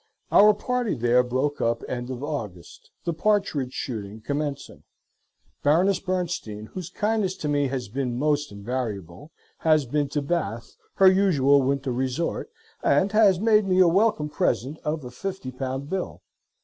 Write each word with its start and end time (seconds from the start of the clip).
Our 0.31 0.55
party 0.55 0.95
there 0.95 1.21
broke 1.21 1.61
up 1.61 1.83
end 1.87 2.09
of 2.09 2.23
August: 2.23 2.89
the 3.03 3.13
partridge 3.13 3.73
shooting 3.73 4.19
commencing. 4.19 4.81
Baroness 5.61 5.99
Bernstein, 5.99 6.65
whose 6.73 6.89
kindness 6.89 7.35
to 7.37 7.47
me 7.47 7.67
has 7.67 7.87
been 7.87 8.17
most 8.17 8.51
invariable, 8.51 9.29
has 9.59 9.85
been 9.85 10.09
to 10.09 10.23
Bath, 10.23 10.75
her 10.95 11.05
usual 11.07 11.61
winter 11.61 11.91
resort, 11.93 12.49
and 12.81 13.11
has 13.11 13.39
made 13.39 13.67
me 13.67 13.79
a 13.79 13.87
welcome 13.87 14.27
present 14.29 14.79
of 14.79 15.05
a 15.05 15.11
fifty 15.11 15.51
pound 15.51 15.87
bill. 15.87 16.23